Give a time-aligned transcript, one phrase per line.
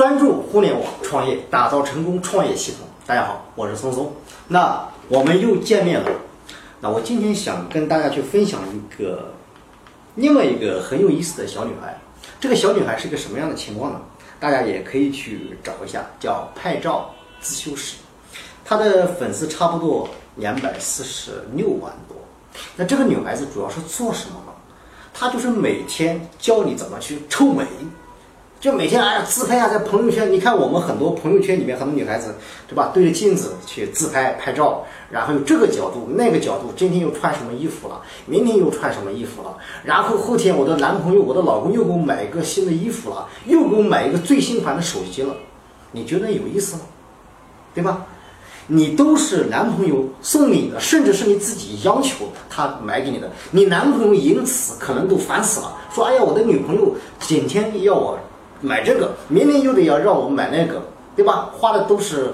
[0.00, 2.88] 专注互联网创业，打造成功创业系统。
[3.06, 4.10] 大家好，我是松松。
[4.48, 6.10] 那我们又见面了。
[6.80, 9.34] 那我今天想跟大家去分享一个
[10.14, 12.00] 另外一个很有意思的小女孩。
[12.40, 14.00] 这个小女孩是个什么样的情况呢？
[14.40, 17.10] 大家也可以去找一下，叫拍照
[17.42, 17.98] 自修室。
[18.64, 22.16] 她的粉丝差不多两百四十六万多。
[22.74, 24.52] 那这个女孩子主要是做什么呢？
[25.12, 27.66] 她就是每天教你怎么去臭美。
[28.60, 32.34] 就每天哎自拍啊，在朋友圈，你看我们很多朋友圈里面很多女孩子，
[32.68, 32.90] 对吧？
[32.92, 45.34] 对着镜子去自拍拍照，然后有这个角度那个角度，今天又穿什么衣服了，明天又穿什么衣服了，然后后天我的男朋友、我的老公又给我买一个新的衣服了，又给我买一个最新款的手机了，
[45.92, 46.82] 你觉得有意思吗？
[47.74, 48.04] 对吧？
[48.66, 58.18] 你都是男朋友送你的，甚至是你自己要求他买给你的，你男朋友因此可能都烦死了，说哎呀，我的女朋友今天要我。
[58.60, 60.82] 买这个，明年又得要让我们买那个，
[61.16, 61.48] 对吧？
[61.52, 62.30] 花的都是，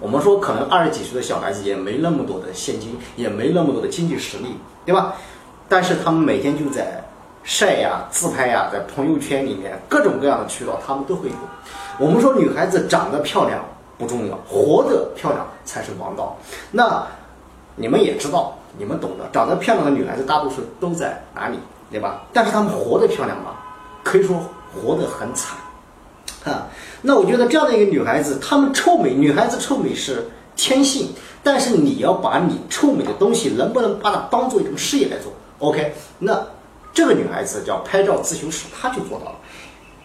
[0.00, 5.14] 我们说可能二十几岁的小孩子也没那么多的现金，也没那么多的经济实力，对吧？
[5.68, 7.04] 但是他们每天就在
[7.42, 11.34] 晒呀、自拍呀，在朋友圈里面各种各样的渠道，他们都会有。
[11.98, 13.62] 我们说女孩子长得漂亮
[13.98, 16.36] 不重要，活得漂亮才是王道。
[16.70, 17.06] 那
[17.74, 21.58] 你们也知道，你们懂得，长得漂亮的女孩子大多数都在哪里，
[21.90, 22.22] 对吧？
[22.32, 23.50] 但是她们活得漂亮吗？
[24.02, 24.36] 可以说
[24.72, 25.58] 活得很惨。
[26.46, 26.68] 啊，
[27.02, 36.40] 那我觉得这样的一个女孩子，她们臭美，女孩子臭美是天性，但是你要把你臭美的东西，能不能把它当做一种事业来做？OK，那
[36.94, 39.36] 这个女孩子叫拍照咨询师，她就做到了，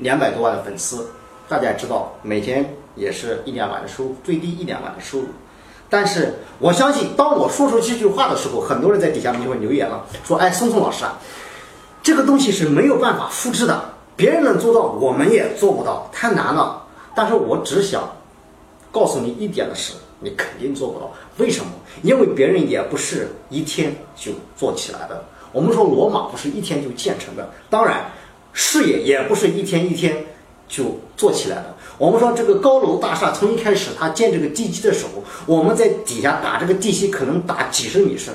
[0.00, 1.08] 两百多万的粉丝，
[1.48, 5.28] 大家知道，每天也是一两万的收，最低一两万的收入，
[5.88, 11.18] 但是我相信，当我说出这句话的时候，很多人在底下就会留言了，说，哎，松松老师啊，
[12.02, 13.95] 这个东西是没有办法复制的。
[14.16, 16.82] 别人能做到，我们也做不到，太难了。
[17.14, 18.10] 但是我只想
[18.90, 21.12] 告诉你一点的是，你肯定做不到。
[21.36, 21.70] 为什么？
[22.02, 25.24] 因为别人也不是一天就做起来的。
[25.52, 28.10] 我们说罗马不是一天就建成的，当然
[28.52, 30.14] 事业也不是一天一天
[30.68, 31.74] 就做起来的。
[31.96, 38.34] 我们说这个高楼大厦从一开始它建这个地基的时候，我们在底下打这个地基可能打几十米深，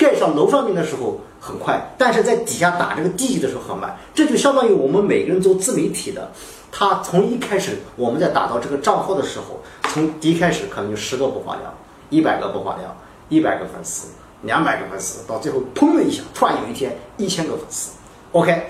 [0.00, 1.20] 盖上楼上面的时候。
[1.42, 6.30] 很快，但是在底下打这个地基的时候很慢，这就相当于我们每个人做自媒体的，
[6.70, 11.72] 他从一开始我们在打造这个账号的时候，从第一开始可能就十个播放量，
[12.10, 12.94] 一百个播放量，
[13.30, 14.08] 一百个粉丝，
[14.42, 17.92] 两百个粉丝，到最后砰的一下，突然有一天一千个粉丝
[18.32, 18.62] ，OK，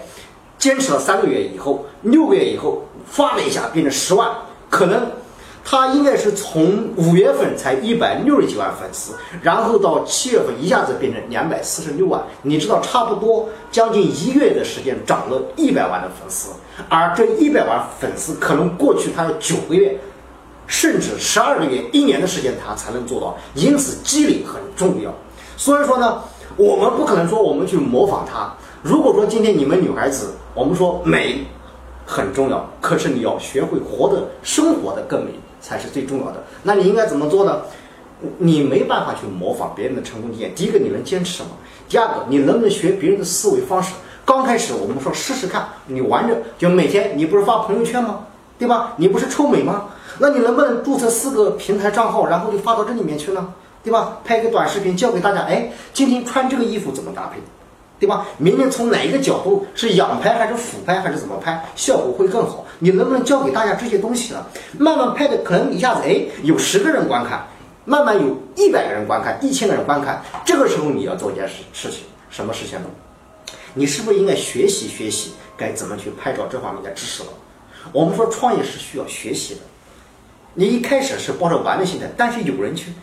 [0.56, 4.30] 坚持了三个月以后，六个月以后，发了一下变成十万，
[4.70, 5.10] 可能。
[5.70, 12.20] 他应该是从五月份才一百六十几万粉丝，然后到七月份一下子变成两百四十六万。
[12.42, 16.50] 你知道，差不多将近一个月的时间涨了一百万的粉丝，
[16.88, 19.96] 而这一百万粉丝可能过去他要九个月，
[20.66, 23.36] 甚至十二个月、一年的时间他才能做到。
[23.54, 25.14] 因此，积累很重要。
[25.56, 26.20] 所以说呢，
[26.56, 28.52] 我们不可能说我们去模仿他。
[28.82, 31.46] 如果说今天你们女孩子，我们说美
[32.04, 35.32] 很重要，可是你要学会活的、生活的更美。
[35.62, 36.42] 才是最重要的。
[36.62, 37.60] 那你应该怎么做呢？
[38.38, 40.54] 你没办法去模仿别人的成功经验。
[40.54, 41.50] 第一个，你能坚持吗？
[41.86, 43.92] 第二个，你能不能学别人的思维方式？
[44.24, 48.20] 刚开始我们说试试看，你玩着，就每天你不是发朋友圈吗？
[48.58, 48.94] 对吧？
[48.96, 49.90] 你不是臭美吗？
[50.18, 53.52] 那你能不能注册四个平台账号，然后就发到这里面去呢？
[53.84, 54.16] 对吧？
[54.24, 57.38] 拍个短视频教给大家，哎，今天穿这个衣服怎么搭配？
[58.00, 58.26] 对吧？
[58.38, 62.64] 明天从哪一个角度是仰拍还是俯拍还是怎么拍，效果会更好？
[62.78, 64.46] 你能不能教给大家这些东西呢？
[64.78, 67.46] 慢慢拍的，可能一下子哎有十个人观看，
[67.84, 70.22] 慢慢有一百个人观看，一千个人观看。
[70.46, 72.86] 这个时候你要做一件事事情，什么事情呢？
[73.74, 77.28] 你是不是应该学习学习该怎么去拍照这方面的知识了？
[77.92, 79.60] 我们说创业是需要学习的，
[80.54, 82.94] 你一开始是抱着玩的心态，但是有人去。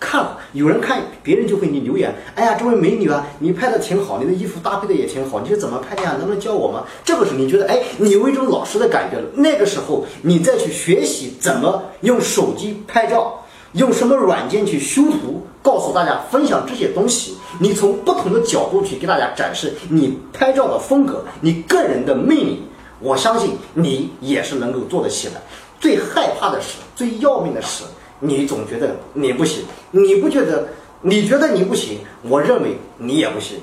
[0.00, 6.16] 看了，有人看，别人就会你留言，哎呀，这位美女啊，你拍的挺好，你的衣服搭配的也挺好，你是怎么拍的呀？
[6.18, 6.84] 能不能教我吗？
[7.04, 9.24] 这个时候你觉得，哎，你有一种老师的感觉了。
[9.34, 22.62] 那个时候你再去学习怎么用手机拍照，用什么软件去修图，告诉大家分享这些东西，你从不同的角度去给大家展示你拍照的风格，你个人的魅力，
[23.00, 25.34] 我相信你也是能够做得起来。
[25.78, 27.84] 最害怕的是，最要命的是。
[28.20, 30.68] 你总觉得你不行，你不觉得？
[31.02, 33.58] 你觉得你不行，我认为你也不行，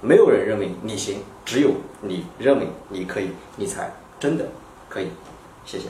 [0.00, 4.48] 没有人认为你行，只有你认为你可以，你才真的
[4.88, 5.08] 可以。
[5.66, 5.84] 谢谢。